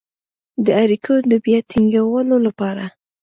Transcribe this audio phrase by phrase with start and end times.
[0.65, 2.85] د اړیکو د بيا ټينګولو لپاره